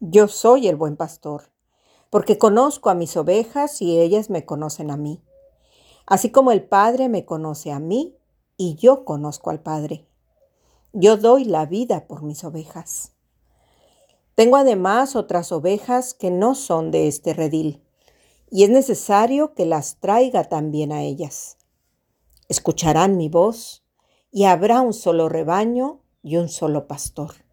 [0.00, 1.50] Yo soy el buen pastor,
[2.08, 5.20] porque conozco a mis ovejas y ellas me conocen a mí,
[6.06, 8.16] así como el Padre me conoce a mí
[8.56, 10.06] y yo conozco al Padre.
[10.92, 13.10] Yo doy la vida por mis ovejas.
[14.36, 17.82] Tengo además otras ovejas que no son de este redil,
[18.52, 21.56] y es necesario que las traiga también a ellas.
[22.48, 23.84] Escucharán mi voz,
[24.30, 27.47] y habrá un solo rebaño y un solo pastor.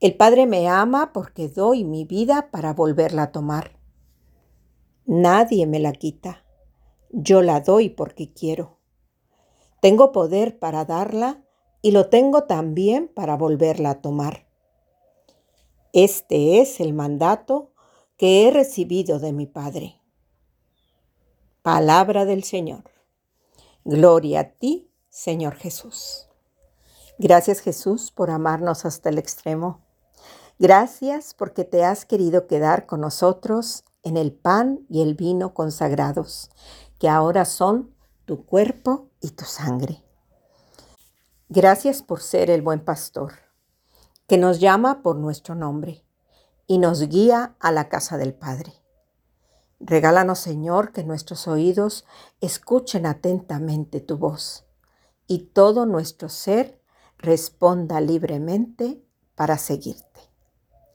[0.00, 3.78] El Padre me ama porque doy mi vida para volverla a tomar.
[5.04, 6.42] Nadie me la quita.
[7.10, 8.78] Yo la doy porque quiero.
[9.82, 11.44] Tengo poder para darla
[11.82, 14.46] y lo tengo también para volverla a tomar.
[15.92, 17.74] Este es el mandato
[18.16, 20.00] que he recibido de mi Padre.
[21.60, 22.84] Palabra del Señor.
[23.84, 26.28] Gloria a ti, Señor Jesús.
[27.18, 29.89] Gracias Jesús por amarnos hasta el extremo.
[30.60, 36.50] Gracias porque te has querido quedar con nosotros en el pan y el vino consagrados,
[36.98, 37.94] que ahora son
[38.26, 40.04] tu cuerpo y tu sangre.
[41.48, 43.32] Gracias por ser el buen pastor,
[44.26, 46.04] que nos llama por nuestro nombre
[46.66, 48.74] y nos guía a la casa del Padre.
[49.80, 52.04] Regálanos, Señor, que nuestros oídos
[52.42, 54.66] escuchen atentamente tu voz
[55.26, 56.82] y todo nuestro ser
[57.16, 59.02] responda libremente
[59.34, 60.09] para seguirte.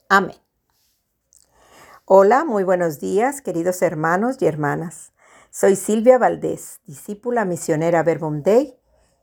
[0.08, 0.36] Amén.
[2.04, 5.12] Hola, muy buenos días, queridos hermanos y hermanas.
[5.50, 8.76] Soy Silvia Valdés, discípula misionera Verbum Day,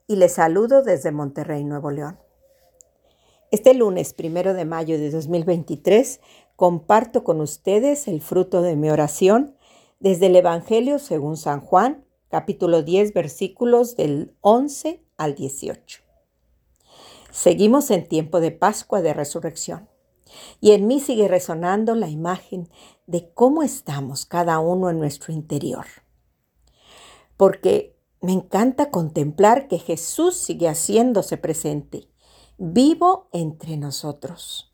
[0.08, 2.20] y les saludo desde Monterrey, Nuevo León.
[3.50, 6.20] Este lunes, primero de mayo de 2023,
[6.58, 9.56] comparto con ustedes el fruto de mi oración
[10.02, 16.02] desde el Evangelio según San Juan, capítulo 10, versículos del 11 al 18.
[17.31, 19.93] Seguimos en tiempo de Pascua de Resurrección.
[20.62, 22.70] Y en mí sigue resonando la imagen
[23.08, 25.86] de cómo estamos cada uno en nuestro interior.
[27.38, 32.08] Porque me encanta contemplar que Jesús sigue haciéndose presente,
[32.58, 34.74] vivo entre nosotros.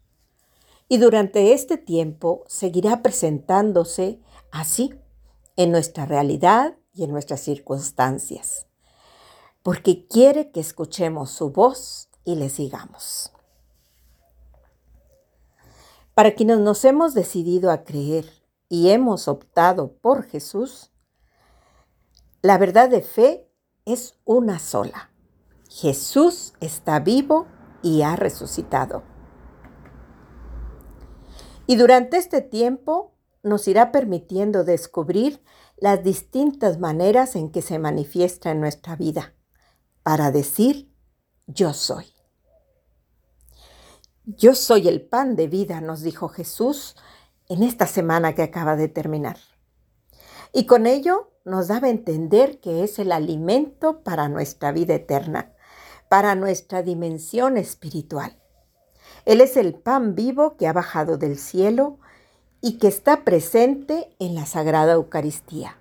[0.88, 4.20] Y durante este tiempo seguirá presentándose
[4.52, 4.94] así
[5.56, 8.68] en nuestra realidad y en nuestras circunstancias,
[9.64, 13.32] porque quiere que escuchemos su voz y le sigamos.
[16.20, 18.26] Para quienes nos hemos decidido a creer
[18.68, 20.92] y hemos optado por Jesús,
[22.42, 23.50] la verdad de fe
[23.86, 25.12] es una sola.
[25.70, 27.48] Jesús está vivo
[27.82, 29.04] y ha resucitado.
[31.68, 35.42] Y durante este tiempo nos irá permitiendo descubrir
[35.78, 39.36] las distintas maneras en que se manifiesta en nuestra vida
[40.04, 40.94] para decir
[41.48, 42.19] yo soy.
[44.38, 46.96] Yo soy el pan de vida, nos dijo Jesús
[47.48, 49.38] en esta semana que acaba de terminar.
[50.54, 55.52] Y con ello nos daba a entender que es el alimento para nuestra vida eterna,
[56.10, 58.38] para nuestra dimensión espiritual.
[59.26, 61.98] Él es el pan vivo que ha bajado del cielo
[62.62, 65.80] y que está presente en la Sagrada Eucaristía,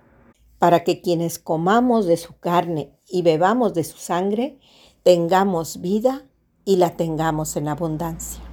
[0.57, 4.59] para que quienes comamos de su carne y bebamos de su sangre,
[5.03, 6.25] tengamos vida
[6.69, 8.43] y la tengamos en abundancia.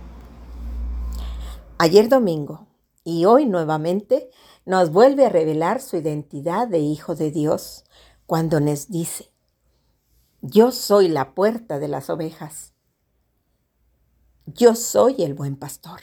[1.76, 2.66] Ayer domingo
[3.04, 4.30] y hoy nuevamente
[4.64, 7.84] nos vuelve a revelar su identidad de Hijo de Dios
[8.24, 9.30] cuando nos dice,
[10.40, 12.72] yo soy la puerta de las ovejas.
[14.46, 16.00] Yo soy el buen pastor.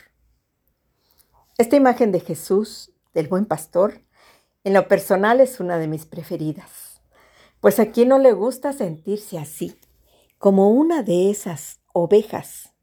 [1.58, 4.02] Esta imagen de Jesús, del buen pastor,
[4.62, 7.00] en lo personal es una de mis preferidas,
[7.58, 9.76] pues a quien no le gusta sentirse así,
[10.38, 12.74] como una de esas ovejas,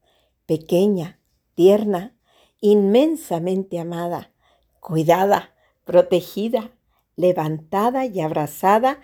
[0.47, 1.19] pequeña,
[1.53, 2.15] tierna,
[2.61, 4.31] inmensamente amada,
[4.79, 6.71] cuidada, protegida,
[7.15, 9.01] levantada y abrazada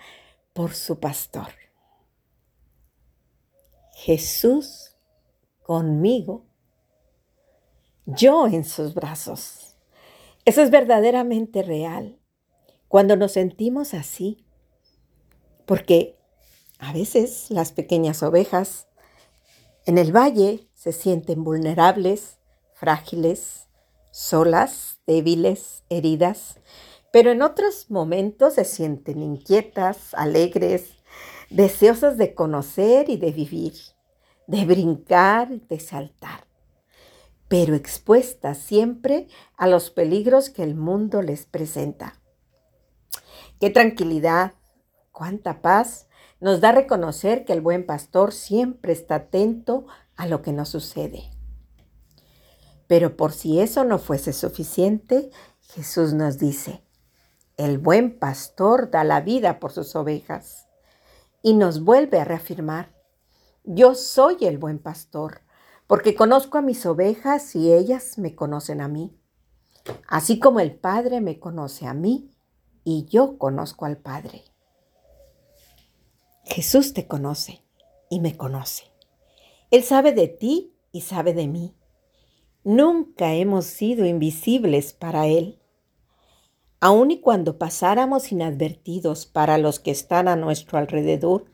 [0.54, 1.52] por su pastor.
[3.94, 4.96] Jesús
[5.62, 6.46] conmigo,
[8.06, 9.76] yo en sus brazos.
[10.46, 12.18] Eso es verdaderamente real
[12.88, 14.46] cuando nos sentimos así,
[15.66, 16.16] porque
[16.78, 18.88] a veces las pequeñas ovejas
[19.88, 22.36] en el valle se sienten vulnerables,
[22.74, 23.68] frágiles,
[24.10, 26.56] solas, débiles, heridas,
[27.10, 30.90] pero en otros momentos se sienten inquietas, alegres,
[31.48, 33.72] deseosas de conocer y de vivir,
[34.46, 36.46] de brincar, de saltar,
[37.48, 39.26] pero expuestas siempre
[39.56, 42.20] a los peligros que el mundo les presenta.
[43.58, 44.52] Qué tranquilidad,
[45.12, 46.07] cuánta paz
[46.40, 49.86] nos da a reconocer que el buen pastor siempre está atento
[50.16, 51.30] a lo que nos sucede.
[52.86, 55.30] Pero por si eso no fuese suficiente,
[55.60, 56.82] Jesús nos dice,
[57.56, 60.66] el buen pastor da la vida por sus ovejas.
[61.42, 62.94] Y nos vuelve a reafirmar,
[63.64, 65.42] yo soy el buen pastor,
[65.86, 69.18] porque conozco a mis ovejas y ellas me conocen a mí.
[70.06, 72.30] Así como el Padre me conoce a mí
[72.84, 74.47] y yo conozco al Padre.
[76.48, 77.62] Jesús te conoce
[78.08, 78.84] y me conoce.
[79.70, 81.74] Él sabe de ti y sabe de mí.
[82.64, 85.60] Nunca hemos sido invisibles para Él.
[86.80, 91.46] Aun y cuando pasáramos inadvertidos para los que están a nuestro alrededor,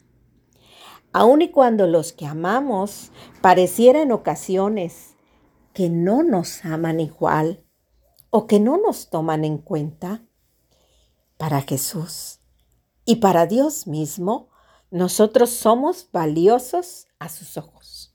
[1.12, 3.11] aun y cuando los que amamos
[3.41, 5.17] pareciera en ocasiones
[5.73, 7.64] que no nos aman igual
[8.31, 10.25] o que no nos toman en cuenta,
[11.37, 12.41] para Jesús
[13.05, 14.54] y para Dios mismo,
[14.94, 18.14] nosotros somos valiosos a sus ojos.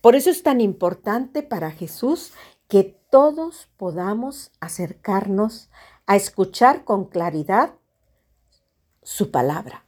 [0.00, 2.32] Por eso es tan importante para Jesús
[2.68, 5.68] que todos podamos acercarnos
[6.06, 7.74] a escuchar con claridad
[9.02, 9.84] su palabra.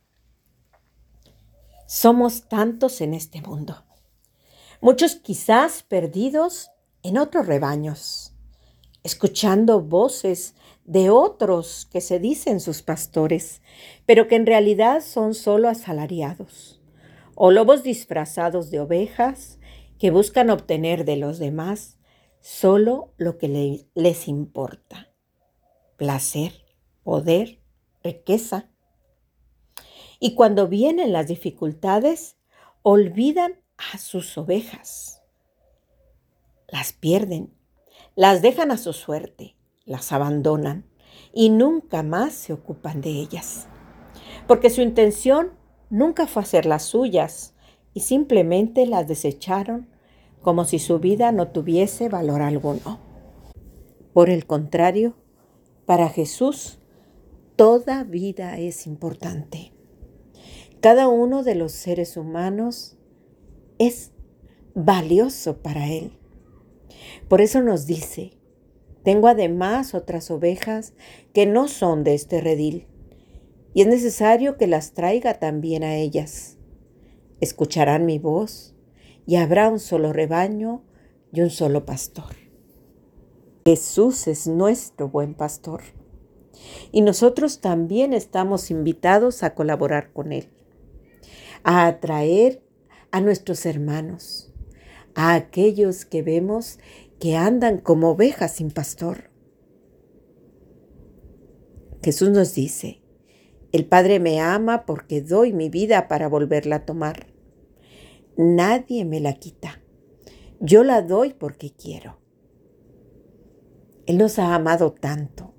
[1.86, 3.84] Somos tantos en este mundo,
[4.80, 6.72] muchos quizás perdidos
[7.04, 8.32] en otros rebaños,
[9.04, 10.56] escuchando voces
[10.88, 13.60] de otros que se dicen sus pastores,
[14.06, 16.80] pero que en realidad son solo asalariados,
[17.34, 19.58] o lobos disfrazados de ovejas
[19.98, 21.98] que buscan obtener de los demás
[22.40, 25.12] solo lo que les importa,
[25.98, 26.64] placer,
[27.02, 27.60] poder,
[28.02, 28.70] riqueza.
[30.18, 32.38] Y cuando vienen las dificultades,
[32.80, 35.20] olvidan a sus ovejas,
[36.66, 37.52] las pierden,
[38.14, 39.57] las dejan a su suerte
[39.88, 40.84] las abandonan
[41.32, 43.66] y nunca más se ocupan de ellas.
[44.46, 45.52] Porque su intención
[45.90, 47.54] nunca fue hacer las suyas
[47.94, 49.88] y simplemente las desecharon
[50.42, 53.00] como si su vida no tuviese valor alguno.
[54.12, 55.16] Por el contrario,
[55.86, 56.78] para Jesús,
[57.56, 59.72] toda vida es importante.
[60.80, 62.96] Cada uno de los seres humanos
[63.78, 64.12] es
[64.74, 66.12] valioso para Él.
[67.28, 68.37] Por eso nos dice,
[69.02, 70.92] tengo además otras ovejas
[71.32, 72.86] que no son de este redil,
[73.74, 76.56] y es necesario que las traiga también a ellas.
[77.40, 78.74] Escucharán mi voz,
[79.26, 80.82] y habrá un solo rebaño
[81.32, 82.34] y un solo pastor.
[83.64, 85.82] Jesús es nuestro buen pastor,
[86.90, 90.48] y nosotros también estamos invitados a colaborar con Él,
[91.62, 92.62] a atraer
[93.10, 94.52] a nuestros hermanos,
[95.14, 96.78] a aquellos que vemos
[97.18, 99.30] que andan como ovejas sin pastor.
[102.02, 103.02] Jesús nos dice,
[103.72, 107.26] el Padre me ama porque doy mi vida para volverla a tomar.
[108.36, 109.82] Nadie me la quita.
[110.60, 112.18] Yo la doy porque quiero.
[114.06, 115.54] Él nos ha amado tanto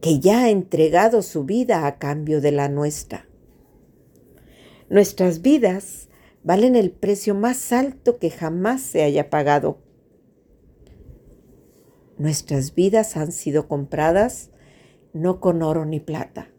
[0.00, 3.28] que ya ha entregado su vida a cambio de la nuestra.
[4.88, 6.08] Nuestras vidas
[6.44, 9.87] valen el precio más alto que jamás se haya pagado
[12.18, 14.50] Nuestras vidas han sido compradas
[15.12, 16.50] no con oro ni plata,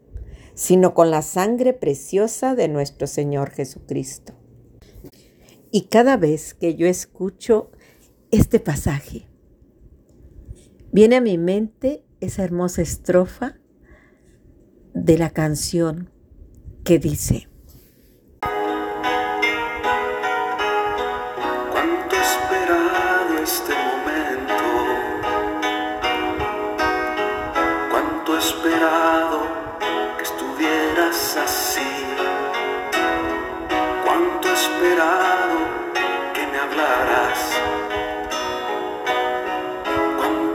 [0.54, 4.32] sino con la sangre preciosa de nuestro Señor Jesucristo.
[5.70, 7.70] Y cada vez que yo escucho
[8.30, 9.28] este pasaje,
[10.92, 13.58] viene a mi mente esa hermosa estrofa
[14.94, 16.10] de la canción
[16.84, 17.49] que dice,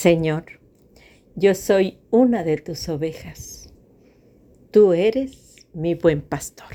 [0.00, 0.46] Señor,
[1.36, 3.70] yo soy una de tus ovejas.
[4.70, 6.74] Tú eres mi buen pastor.